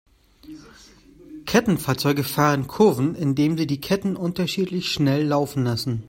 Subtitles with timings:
[1.45, 5.99] Kettenfahrzeuge fahren Kurven, indem sie die Ketten unterschiedlich schnell laufen lassen.